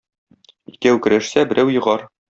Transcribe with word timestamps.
Икәү 0.73 0.99
көрәшсә, 1.07 1.45
берәү 1.53 1.75
егар. 1.79 2.09